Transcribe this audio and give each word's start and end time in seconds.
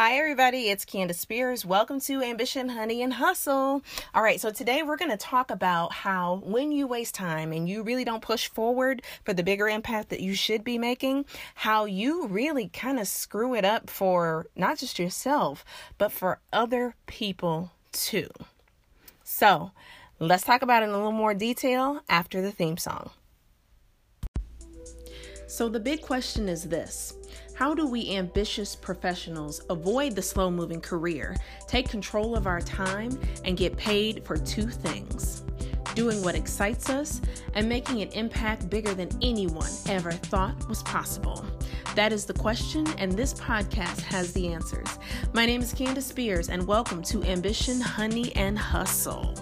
Hi, 0.00 0.16
everybody. 0.16 0.68
It's 0.68 0.84
Candace 0.84 1.18
Spears. 1.18 1.66
Welcome 1.66 1.98
to 2.02 2.22
Ambition, 2.22 2.68
Honey, 2.68 3.02
and 3.02 3.14
Hustle. 3.14 3.82
All 4.14 4.22
right, 4.22 4.40
so 4.40 4.52
today 4.52 4.84
we're 4.84 4.96
going 4.96 5.10
to 5.10 5.16
talk 5.16 5.50
about 5.50 5.92
how 5.92 6.40
when 6.44 6.70
you 6.70 6.86
waste 6.86 7.16
time 7.16 7.50
and 7.50 7.68
you 7.68 7.82
really 7.82 8.04
don't 8.04 8.22
push 8.22 8.46
forward 8.46 9.02
for 9.24 9.32
the 9.32 9.42
bigger 9.42 9.66
impact 9.66 10.10
that 10.10 10.20
you 10.20 10.34
should 10.34 10.62
be 10.62 10.78
making, 10.78 11.24
how 11.56 11.84
you 11.84 12.28
really 12.28 12.68
kind 12.68 13.00
of 13.00 13.08
screw 13.08 13.56
it 13.56 13.64
up 13.64 13.90
for 13.90 14.46
not 14.54 14.78
just 14.78 15.00
yourself, 15.00 15.64
but 15.98 16.12
for 16.12 16.38
other 16.52 16.94
people 17.06 17.72
too. 17.90 18.28
So 19.24 19.72
let's 20.20 20.44
talk 20.44 20.62
about 20.62 20.84
it 20.84 20.90
in 20.90 20.90
a 20.92 20.96
little 20.96 21.10
more 21.10 21.34
detail 21.34 22.02
after 22.08 22.40
the 22.40 22.52
theme 22.52 22.76
song. 22.76 23.10
So, 25.48 25.70
the 25.70 25.80
big 25.80 26.02
question 26.02 26.46
is 26.46 26.64
this 26.64 27.14
How 27.58 27.74
do 27.74 27.88
we 27.88 28.14
ambitious 28.14 28.76
professionals 28.76 29.62
avoid 29.68 30.14
the 30.14 30.22
slow 30.22 30.48
moving 30.48 30.80
career, 30.80 31.34
take 31.66 31.88
control 31.88 32.36
of 32.36 32.46
our 32.46 32.60
time, 32.60 33.18
and 33.44 33.56
get 33.56 33.76
paid 33.76 34.24
for 34.24 34.36
two 34.36 34.68
things? 34.68 35.42
Doing 35.96 36.22
what 36.22 36.36
excites 36.36 36.88
us 36.88 37.20
and 37.54 37.68
making 37.68 38.00
an 38.00 38.10
impact 38.10 38.70
bigger 38.70 38.94
than 38.94 39.08
anyone 39.22 39.72
ever 39.88 40.12
thought 40.12 40.68
was 40.68 40.84
possible. 40.84 41.44
That 41.96 42.12
is 42.12 42.26
the 42.26 42.32
question, 42.32 42.86
and 42.96 43.10
this 43.10 43.34
podcast 43.34 44.02
has 44.02 44.32
the 44.34 44.52
answers. 44.52 45.00
My 45.32 45.44
name 45.44 45.60
is 45.60 45.72
Candace 45.72 46.06
Spears, 46.06 46.50
and 46.50 46.64
welcome 46.64 47.02
to 47.02 47.24
Ambition, 47.24 47.80
Honey, 47.80 48.30
and 48.36 48.56
Hustle. 48.56 49.34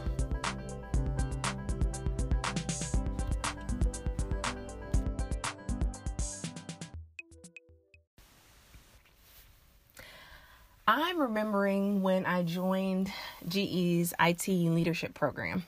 I'm 10.89 11.21
remembering 11.21 12.01
when 12.01 12.25
I 12.27 12.45
joined 12.45 13.11
GE's 13.49 14.15
IT 14.21 14.47
leadership 14.47 15.15
program. 15.15 15.65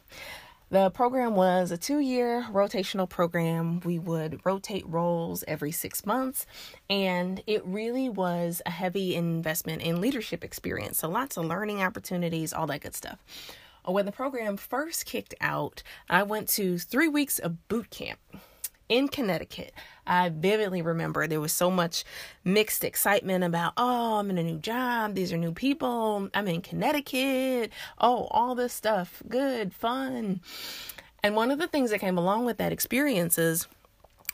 The 0.71 0.91
program 0.91 1.35
was 1.35 1.73
a 1.73 1.77
two 1.77 1.99
year 1.99 2.47
rotational 2.53 3.09
program. 3.09 3.81
We 3.81 3.99
would 3.99 4.39
rotate 4.45 4.87
roles 4.87 5.43
every 5.49 5.73
six 5.73 6.07
months, 6.07 6.47
and 6.89 7.43
it 7.49 7.65
really 7.65 8.09
was 8.09 8.63
a 8.65 8.71
heavy 8.71 9.17
investment 9.17 9.83
in 9.83 10.01
leadership 10.01 10.45
experience. 10.45 10.99
So, 10.99 11.09
lots 11.09 11.37
of 11.37 11.47
learning 11.47 11.83
opportunities, 11.83 12.53
all 12.53 12.69
that 12.69 12.83
good 12.83 12.95
stuff. 12.95 13.19
When 13.85 14.07
the 14.07 14.13
program 14.13 14.57
first 14.57 15.05
kicked 15.05 15.35
out, 15.41 15.83
I 16.09 16.23
went 16.23 16.49
to 16.51 16.79
three 16.79 17.09
weeks 17.09 17.41
of 17.41 17.67
boot 17.67 17.91
camp 17.91 18.21
in 18.89 19.09
Connecticut. 19.09 19.73
I 20.07 20.31
vividly 20.31 20.83
remember 20.83 21.27
there 21.27 21.41
was 21.41 21.53
so 21.53 21.71
much 21.71 22.05
mixed 22.45 22.85
excitement 22.85 23.45
about, 23.45 23.75
oh, 23.77 24.19
I'm 24.19 24.31
in 24.31 24.39
a 24.39 24.43
new 24.43 24.59
job. 24.59 25.15
These 25.15 25.33
are 25.33 25.37
new 25.37 25.53
people. 25.53 26.29
I'm 26.35 26.49
in 26.49 26.63
Connecticut. 26.63 27.71
Oh, 27.99 28.29
all 28.31 28.55
this 28.55 28.73
stuff. 28.73 29.23
Good, 29.29 29.75
fun. 29.75 30.41
And 31.23 31.35
one 31.37 31.51
of 31.51 31.59
the 31.59 31.67
things 31.67 31.91
that 31.91 31.99
came 31.99 32.17
along 32.17 32.45
with 32.45 32.59
that 32.59 32.73
experience 32.73 33.39
is 33.39 33.67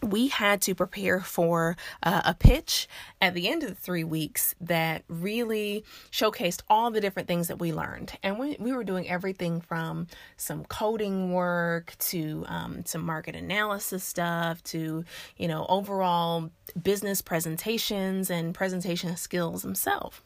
we 0.02 0.28
had 0.28 0.60
to 0.62 0.74
prepare 0.74 1.20
for 1.20 1.76
uh, 2.02 2.22
a 2.24 2.34
pitch 2.34 2.88
at 3.20 3.34
the 3.34 3.48
end 3.48 3.62
of 3.62 3.70
the 3.70 3.74
three 3.74 4.04
weeks 4.04 4.54
that 4.60 5.02
really 5.08 5.84
showcased 6.10 6.62
all 6.68 6.90
the 6.90 7.00
different 7.00 7.28
things 7.28 7.48
that 7.48 7.58
we 7.58 7.72
learned. 7.72 8.18
And 8.22 8.38
we, 8.38 8.56
we 8.58 8.72
were 8.72 8.84
doing 8.84 9.08
everything 9.08 9.60
from 9.60 10.06
some 10.36 10.64
coding 10.66 11.32
work 11.32 11.94
to 12.00 12.44
um, 12.48 12.84
some 12.84 13.02
market 13.02 13.34
analysis 13.34 14.04
stuff 14.04 14.62
to, 14.64 15.04
you 15.36 15.48
know, 15.48 15.64
overall 15.68 16.50
business 16.82 17.22
presentations 17.22 18.30
and 18.30 18.54
presentation 18.54 19.16
skills 19.16 19.62
themselves. 19.62 20.20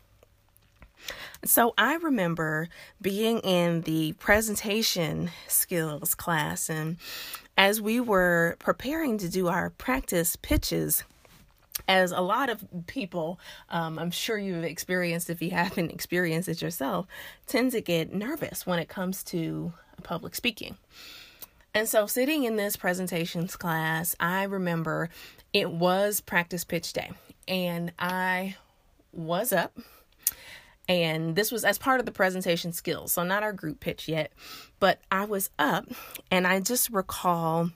So 1.45 1.75
I 1.79 1.95
remember 1.95 2.69
being 3.01 3.39
in 3.39 3.83
the 3.83 4.15
presentation 4.15 5.31
skills 5.47 6.15
class, 6.15 6.69
and 6.69 6.97
as 7.59 7.81
we 7.81 7.99
were 7.99 8.57
preparing 8.61 9.19
to 9.19 9.29
do 9.29 9.49
our 9.49 9.71
practice 9.71 10.37
pitches, 10.37 11.03
as 11.89 12.13
a 12.13 12.21
lot 12.21 12.49
of 12.49 12.65
people, 12.87 13.41
um, 13.69 13.99
I'm 13.99 14.13
sure 14.13 14.39
you've 14.39 14.63
experienced, 14.63 15.29
if 15.29 15.43
you 15.43 15.51
haven't 15.51 15.91
experienced 15.91 16.49
it 16.49 16.63
yourself, 16.63 17.07
tend 17.47 17.73
to 17.73 17.81
get 17.81 18.15
nervous 18.15 18.65
when 18.65 18.79
it 18.79 18.89
comes 18.89 19.25
to 19.25 19.73
public 20.05 20.37
speaking. 20.37 20.77
And 21.75 21.89
so, 21.89 22.07
sitting 22.07 22.45
in 22.45 22.57
this 22.57 22.77
presentations 22.77 23.57
class, 23.57 24.15
I 24.21 24.45
remember 24.45 25.11
it 25.53 25.71
was 25.71 26.21
practice 26.21 26.65
pitch 26.65 26.93
day, 26.93 27.11
and 27.47 27.93
I 27.99 28.57
was 29.13 29.53
up 29.53 29.77
and 30.89 31.37
this 31.37 31.53
was 31.53 31.65
as 31.65 31.79
part 31.79 32.01
of 32.01 32.07
the 32.07 32.13
presentation 32.13 32.73
skills 32.73 33.13
so 33.13 33.23
not 33.23 33.43
our 33.43 33.53
group 33.53 33.81
pitch 33.81 34.09
yet. 34.09 34.33
But 34.81 35.01
i 35.11 35.25
was 35.25 35.51
up 35.59 35.87
and 36.31 36.47
i 36.47 36.61
just 36.61 36.91
recall 36.91 37.71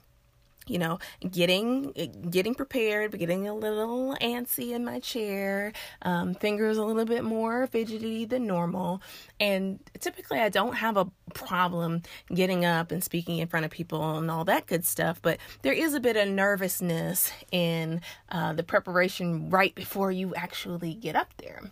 you 0.69 0.78
know 0.78 0.99
getting 1.28 1.93
getting 2.31 2.55
prepared 2.55 3.19
getting 3.19 3.49
a 3.49 3.55
little 3.55 4.17
antsy 4.21 4.71
in 4.73 4.84
my 4.84 5.00
chair. 5.00 5.73
Um, 6.03 6.34
fingers 6.34 6.78
a 6.78 6.84
little 6.84 7.05
bit 7.05 7.25
more 7.25 7.67
fidgety 7.67 8.25
than 8.25 8.47
normal. 8.47 9.03
And 9.41 9.81
typically 10.00 10.39
i 10.39 10.49
don't 10.49 10.75
have 10.75 10.97
a 10.97 11.09
problem 11.34 12.03
getting 12.34 12.65
up 12.65 12.93
and 12.93 13.03
speaking 13.03 13.39
in 13.39 13.49
front 13.49 13.65
of 13.65 13.71
people 13.71 14.19
and 14.19 14.31
all 14.31 14.44
that 14.44 14.67
good 14.67 14.84
stuff 14.84 15.21
but 15.23 15.39
there 15.62 15.73
is 15.73 15.94
a 15.94 16.00
bit 16.00 16.17
of 16.17 16.29
nervousness 16.29 17.33
in 17.50 18.00
uh, 18.31 18.53
the 18.53 18.62
preparation 18.62 19.49
right 19.49 19.75
before 19.75 20.12
you 20.12 20.34
actually 20.34 20.93
get 20.93 21.17
up 21.17 21.33
there 21.39 21.71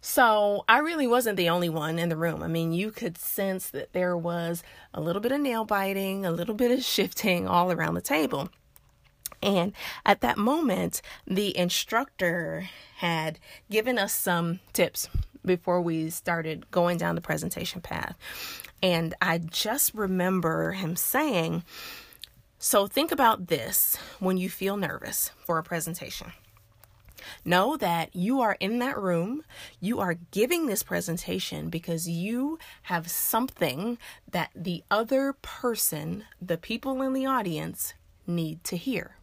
so 0.00 0.64
I 0.68 0.78
really 0.78 1.06
wasn't 1.06 1.36
the 1.36 1.50
only 1.50 1.68
one 1.68 1.98
in 1.98 2.08
the 2.08 2.16
room. 2.16 2.42
I 2.42 2.46
mean, 2.46 2.72
you 2.72 2.90
could 2.90 3.18
sense 3.18 3.68
that 3.70 3.92
there 3.92 4.16
was 4.16 4.62
a 4.94 5.00
little 5.00 5.20
bit 5.20 5.32
of 5.32 5.40
nail 5.40 5.64
biting, 5.64 6.24
a 6.24 6.30
little 6.30 6.54
bit 6.54 6.70
of 6.70 6.82
shifting 6.82 7.46
all 7.46 7.70
around 7.70 7.94
the 7.94 8.00
table. 8.00 8.50
And 9.42 9.72
at 10.04 10.20
that 10.20 10.38
moment, 10.38 11.00
the 11.26 11.56
instructor 11.56 12.68
had 12.98 13.38
given 13.70 13.98
us 13.98 14.12
some 14.12 14.60
tips 14.72 15.08
before 15.44 15.80
we 15.80 16.10
started 16.10 16.70
going 16.70 16.98
down 16.98 17.14
the 17.14 17.20
presentation 17.20 17.80
path. 17.80 18.16
And 18.82 19.14
I 19.20 19.38
just 19.38 19.94
remember 19.94 20.72
him 20.72 20.96
saying, 20.96 21.64
So 22.58 22.86
think 22.86 23.12
about 23.12 23.48
this 23.48 23.96
when 24.18 24.36
you 24.36 24.50
feel 24.50 24.76
nervous 24.76 25.30
for 25.44 25.58
a 25.58 25.62
presentation. 25.62 26.32
Know 27.44 27.76
that 27.76 28.14
you 28.14 28.40
are 28.40 28.56
in 28.60 28.78
that 28.80 28.98
room, 28.98 29.44
you 29.80 30.00
are 30.00 30.14
giving 30.30 30.66
this 30.66 30.82
presentation 30.82 31.70
because 31.70 32.08
you 32.08 32.58
have 32.82 33.10
something 33.10 33.98
that 34.30 34.50
the 34.54 34.82
other 34.90 35.34
person, 35.42 36.24
the 36.40 36.58
people 36.58 37.02
in 37.02 37.12
the 37.12 37.26
audience, 37.26 37.94
need 38.26 38.62
to 38.64 38.76
hear. 38.76 39.16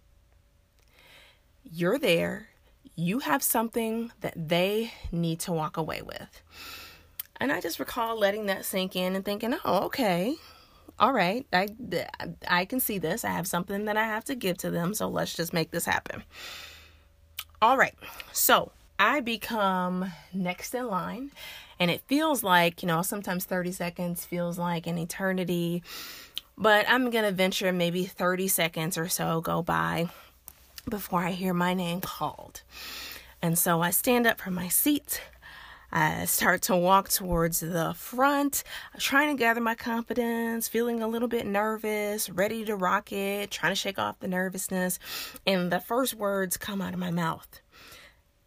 You're 1.63 1.99
there, 1.99 2.49
you 2.95 3.19
have 3.19 3.43
something 3.43 4.11
that 4.21 4.33
they 4.35 4.91
need 5.11 5.39
to 5.41 5.51
walk 5.51 5.77
away 5.77 6.01
with. 6.01 6.41
And 7.39 7.51
I 7.51 7.61
just 7.61 7.79
recall 7.79 8.17
letting 8.17 8.47
that 8.47 8.65
sink 8.65 8.95
in 8.95 9.15
and 9.15 9.23
thinking, 9.23 9.55
oh, 9.63 9.85
okay, 9.85 10.35
all 10.99 11.13
right, 11.13 11.45
I, 11.53 11.67
I 12.47 12.65
can 12.65 12.79
see 12.79 12.97
this. 12.97 13.23
I 13.23 13.29
have 13.29 13.45
something 13.47 13.85
that 13.85 13.97
I 13.97 14.05
have 14.05 14.25
to 14.25 14.35
give 14.35 14.57
to 14.59 14.71
them, 14.71 14.95
so 14.95 15.07
let's 15.07 15.35
just 15.35 15.53
make 15.53 15.69
this 15.69 15.85
happen. 15.85 16.23
All 17.59 17.75
right, 17.75 17.95
so 18.33 18.71
I 18.99 19.19
become 19.19 20.11
next 20.31 20.75
in 20.75 20.87
line, 20.87 21.31
and 21.79 21.89
it 21.89 22.01
feels 22.01 22.43
like, 22.43 22.83
you 22.83 22.87
know, 22.87 23.01
sometimes 23.01 23.45
30 23.45 23.71
seconds 23.71 24.25
feels 24.25 24.59
like 24.59 24.85
an 24.85 24.99
eternity, 24.99 25.81
but 26.55 26.87
I'm 26.87 27.09
gonna 27.09 27.31
venture 27.31 27.73
maybe 27.73 28.05
30 28.05 28.47
seconds 28.47 28.95
or 28.95 29.07
so 29.07 29.41
go 29.41 29.63
by 29.63 30.07
before 30.87 31.23
I 31.23 31.31
hear 31.31 31.51
my 31.51 31.73
name 31.73 31.99
called. 31.99 32.61
And 33.41 33.57
so 33.57 33.81
I 33.81 33.89
stand 33.89 34.27
up 34.27 34.39
from 34.39 34.53
my 34.53 34.67
seat. 34.67 35.21
I 35.91 36.25
start 36.25 36.63
to 36.63 36.75
walk 36.75 37.09
towards 37.09 37.61
the 37.61 37.93
front, 37.95 38.63
trying 38.99 39.35
to 39.35 39.39
gather 39.39 39.61
my 39.61 39.75
confidence, 39.75 40.67
feeling 40.67 41.01
a 41.01 41.07
little 41.07 41.29
bit 41.29 41.45
nervous, 41.45 42.29
ready 42.29 42.65
to 42.65 42.75
rock 42.75 43.11
it, 43.11 43.51
trying 43.51 43.71
to 43.71 43.75
shake 43.75 43.97
off 43.97 44.19
the 44.19 44.27
nervousness. 44.27 44.99
And 45.45 45.71
the 45.71 45.79
first 45.79 46.13
words 46.13 46.57
come 46.57 46.81
out 46.81 46.93
of 46.93 46.99
my 46.99 47.11
mouth. 47.11 47.61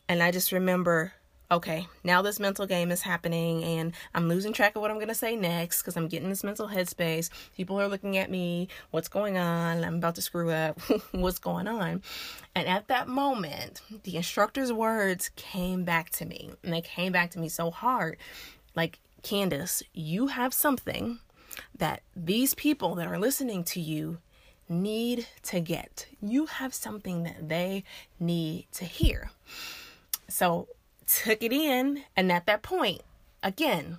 And 0.08 0.22
I 0.22 0.30
just 0.30 0.52
remember, 0.52 1.14
okay, 1.50 1.88
now 2.04 2.22
this 2.22 2.38
mental 2.38 2.66
game 2.66 2.90
is 2.90 3.02
happening 3.02 3.64
and 3.64 3.92
I'm 4.14 4.28
losing 4.28 4.52
track 4.52 4.76
of 4.76 4.82
what 4.82 4.90
I'm 4.90 4.98
going 4.98 5.08
to 5.08 5.14
say 5.14 5.34
next 5.34 5.82
because 5.82 5.96
I'm 5.96 6.06
getting 6.06 6.28
this 6.28 6.44
mental 6.44 6.68
headspace. 6.68 7.28
People 7.56 7.80
are 7.80 7.88
looking 7.88 8.16
at 8.16 8.30
me. 8.30 8.68
What's 8.92 9.08
going 9.08 9.36
on? 9.36 9.82
I'm 9.82 9.96
about 9.96 10.14
to 10.14 10.22
screw 10.22 10.50
up. 10.50 10.80
what's 11.10 11.38
going 11.38 11.66
on? 11.66 12.02
And 12.54 12.68
at 12.68 12.88
that 12.88 13.08
moment, 13.08 13.82
the 14.04 14.16
instructor's 14.16 14.72
words 14.72 15.30
came 15.36 15.84
back 15.84 16.10
to 16.10 16.24
me. 16.24 16.50
And 16.62 16.72
they 16.72 16.82
came 16.82 17.12
back 17.12 17.32
to 17.32 17.38
me 17.38 17.48
so 17.48 17.70
hard. 17.70 18.16
Like, 18.76 19.00
Candace, 19.22 19.82
you 19.92 20.28
have 20.28 20.54
something 20.54 21.18
that 21.76 22.02
these 22.14 22.54
people 22.54 22.94
that 22.94 23.06
are 23.06 23.18
listening 23.18 23.64
to 23.64 23.80
you 23.80 24.18
need 24.68 25.26
to 25.42 25.60
get. 25.60 26.06
You 26.22 26.46
have 26.46 26.72
something 26.72 27.24
that 27.24 27.48
they 27.48 27.82
need 28.20 28.66
to 28.74 28.84
hear. 28.84 29.30
So 30.28 30.68
took 31.10 31.42
it 31.42 31.52
in, 31.52 32.04
and 32.16 32.30
at 32.30 32.46
that 32.46 32.62
point, 32.62 33.02
again, 33.42 33.98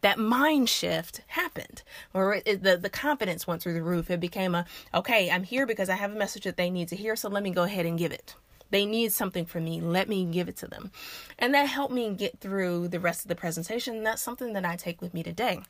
that 0.00 0.18
mind 0.18 0.68
shift 0.68 1.20
happened 1.28 1.82
or 2.14 2.40
it, 2.46 2.62
the, 2.62 2.76
the 2.76 2.88
confidence 2.88 3.46
went 3.46 3.62
through 3.62 3.74
the 3.74 3.82
roof. 3.82 4.10
It 4.10 4.20
became 4.20 4.54
a 4.54 4.64
okay 4.94 5.30
i'm 5.30 5.42
here 5.42 5.66
because 5.66 5.90
i 5.90 5.94
have 5.94 6.12
a 6.12 6.18
message 6.18 6.44
that 6.44 6.56
they 6.56 6.70
need 6.70 6.88
to 6.88 6.96
hear 6.96 7.16
so 7.16 7.28
let 7.28 7.42
me 7.42 7.50
go 7.50 7.64
ahead 7.64 7.86
and 7.86 7.98
give 7.98 8.12
it. 8.12 8.34
They 8.70 8.86
need 8.86 9.12
something 9.12 9.46
from 9.46 9.64
me. 9.64 9.80
Let 9.80 10.08
me 10.08 10.24
give 10.24 10.48
it 10.48 10.56
to 10.58 10.68
them. 10.68 10.92
And 11.40 11.52
that 11.54 11.66
helped 11.66 11.92
me 11.92 12.14
get 12.14 12.38
through 12.38 12.86
the 12.88 13.00
rest 13.00 13.22
of 13.22 13.28
the 13.28 13.34
presentation 13.34 14.02
that's 14.02 14.22
something 14.22 14.52
that 14.54 14.64
i 14.64 14.76
take 14.76 15.00
with 15.00 15.14
me 15.14 15.22
today. 15.22 15.60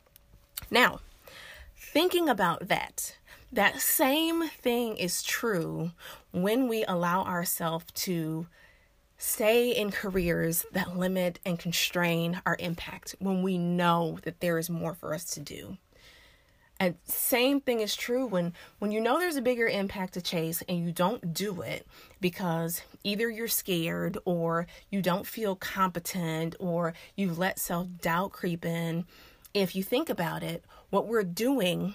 Now 0.69 1.01
thinking 1.75 2.29
about 2.29 2.67
that 2.69 3.17
that 3.51 3.81
same 3.81 4.47
thing 4.47 4.95
is 4.95 5.23
true 5.23 5.91
when 6.31 6.69
we 6.69 6.85
allow 6.85 7.23
ourselves 7.23 7.85
to 7.93 8.47
stay 9.21 9.69
in 9.69 9.91
careers 9.91 10.65
that 10.71 10.97
limit 10.97 11.39
and 11.45 11.59
constrain 11.59 12.41
our 12.43 12.57
impact 12.59 13.15
when 13.19 13.43
we 13.43 13.55
know 13.55 14.17
that 14.23 14.39
there 14.39 14.57
is 14.57 14.67
more 14.67 14.95
for 14.95 15.13
us 15.13 15.25
to 15.25 15.39
do. 15.39 15.77
And 16.79 16.95
same 17.03 17.61
thing 17.61 17.81
is 17.81 17.95
true 17.95 18.25
when 18.25 18.53
when 18.79 18.91
you 18.91 18.99
know 18.99 19.19
there's 19.19 19.35
a 19.35 19.41
bigger 19.43 19.67
impact 19.67 20.15
to 20.15 20.23
chase 20.23 20.63
and 20.67 20.83
you 20.83 20.91
don't 20.91 21.35
do 21.35 21.61
it 21.61 21.85
because 22.19 22.81
either 23.03 23.29
you're 23.29 23.47
scared 23.47 24.17
or 24.25 24.65
you 24.89 25.03
don't 25.03 25.27
feel 25.27 25.55
competent 25.55 26.55
or 26.59 26.95
you 27.15 27.31
let 27.31 27.59
self-doubt 27.59 28.31
creep 28.31 28.65
in. 28.65 29.05
If 29.53 29.75
you 29.75 29.83
think 29.83 30.09
about 30.09 30.41
it, 30.41 30.65
what 30.89 31.05
we're 31.05 31.21
doing 31.21 31.93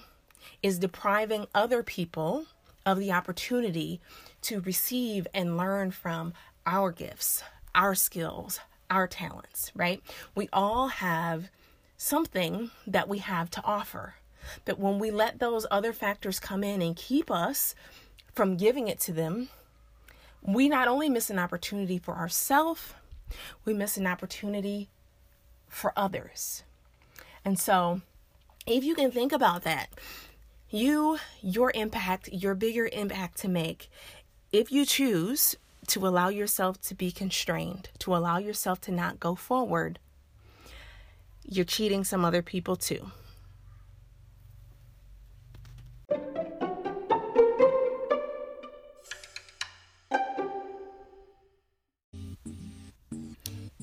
is 0.62 0.78
depriving 0.78 1.48
other 1.52 1.82
people 1.82 2.46
of 2.86 3.00
the 3.00 3.10
opportunity 3.10 4.00
to 4.42 4.60
receive 4.60 5.26
and 5.34 5.56
learn 5.56 5.90
from 5.90 6.32
our 6.66 6.92
gifts, 6.92 7.42
our 7.74 7.94
skills, 7.94 8.60
our 8.90 9.06
talents, 9.06 9.72
right? 9.74 10.02
We 10.34 10.48
all 10.52 10.88
have 10.88 11.48
something 11.96 12.70
that 12.86 13.08
we 13.08 13.18
have 13.18 13.50
to 13.50 13.64
offer. 13.64 14.16
But 14.64 14.78
when 14.78 14.98
we 14.98 15.10
let 15.10 15.38
those 15.38 15.66
other 15.70 15.92
factors 15.92 16.38
come 16.38 16.62
in 16.62 16.82
and 16.82 16.94
keep 16.94 17.30
us 17.30 17.74
from 18.34 18.56
giving 18.56 18.88
it 18.88 19.00
to 19.00 19.12
them, 19.12 19.48
we 20.42 20.68
not 20.68 20.88
only 20.88 21.08
miss 21.08 21.30
an 21.30 21.38
opportunity 21.38 21.98
for 21.98 22.14
ourselves, 22.14 22.94
we 23.64 23.74
miss 23.74 23.96
an 23.96 24.06
opportunity 24.06 24.88
for 25.68 25.92
others. 25.96 26.62
And 27.44 27.58
so, 27.58 28.02
if 28.66 28.84
you 28.84 28.94
can 28.94 29.10
think 29.10 29.32
about 29.32 29.62
that, 29.62 29.88
you, 30.70 31.18
your 31.42 31.72
impact, 31.74 32.28
your 32.32 32.54
bigger 32.54 32.88
impact 32.92 33.38
to 33.38 33.48
make, 33.48 33.88
if 34.52 34.70
you 34.70 34.84
choose 34.84 35.56
to 35.86 36.06
allow 36.06 36.28
yourself 36.28 36.80
to 36.82 36.94
be 36.94 37.10
constrained, 37.10 37.90
to 38.00 38.14
allow 38.14 38.38
yourself 38.38 38.80
to 38.82 38.92
not 38.92 39.20
go 39.20 39.34
forward, 39.34 39.98
you're 41.48 41.64
cheating 41.64 42.04
some 42.04 42.24
other 42.24 42.42
people 42.42 42.76
too. 42.76 43.10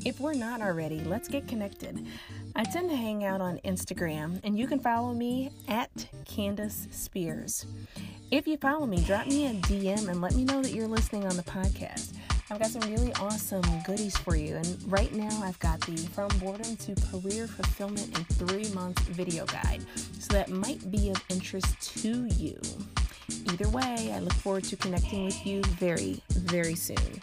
If 0.06 0.20
we're 0.20 0.34
not 0.34 0.62
already, 0.62 1.00
let's 1.00 1.30
get 1.30 1.48
connected. 1.48 2.06
I 2.56 2.64
tend 2.64 2.92
to 2.92 2.96
hang 2.96 3.24
out 3.24 3.42
on 3.42 3.58
Instagram, 3.66 4.40
and 4.44 4.60
you 4.60 4.68
can 4.68 4.78
follow 4.78 5.12
me 5.12 5.50
at 5.68 6.08
Candace 6.26 6.88
Spears. 6.92 7.66
If 8.30 8.48
you 8.48 8.58
follow 8.58 8.86
me, 8.86 9.04
drop 9.04 9.26
me 9.26 9.48
a 9.48 9.54
DM 9.54 10.08
and 10.08 10.22
let 10.22 10.36
me 10.36 10.44
know 10.44 10.62
that 10.62 10.72
you're 10.72 10.88
listening 10.88 11.26
on 11.26 11.36
the 11.36 11.42
podcast. 11.44 12.14
I've 12.52 12.60
got 12.60 12.70
some 12.70 12.84
really 12.92 13.12
awesome 13.16 13.64
goodies 13.88 14.16
for 14.16 14.36
you. 14.36 14.56
And 14.56 14.78
right 14.86 15.12
now, 15.14 15.42
I've 15.42 15.58
got 15.60 15.82
the 15.82 15.98
From 15.98 16.30
Boredom 16.38 16.76
to 16.78 16.94
Career 17.10 17.48
Fulfillment 17.48 18.16
in 18.16 18.24
Three 18.26 18.72
Months 18.76 19.02
video 19.04 19.46
guide. 19.48 19.82
So 20.20 20.34
that 20.34 20.50
might 20.50 20.92
be 20.92 21.10
of 21.10 21.24
interest 21.30 21.82
to 22.04 22.28
you. 22.36 22.60
Either 23.52 23.70
way, 23.70 24.12
I 24.14 24.20
look 24.20 24.34
forward 24.34 24.66
to 24.66 24.76
connecting 24.76 25.26
with 25.26 25.44
you 25.44 25.64
very, 25.64 26.22
very 26.30 26.76
soon. 26.76 27.22